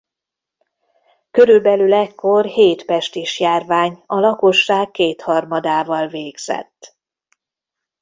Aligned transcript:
Körülbelül 1.31 1.93
ekkor 1.93 2.45
hét 2.45 2.85
pestisjárvány 2.85 4.03
a 4.05 4.19
lakosság 4.19 4.91
kétharmadával 4.91 6.07
végzett. 6.07 6.97